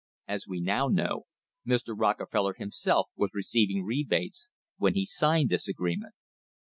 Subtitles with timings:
[0.27, 1.27] As we now know,
[1.63, 1.93] Mr.
[1.95, 6.15] Rockefeller himself was receiving rebates when he signed this agreement.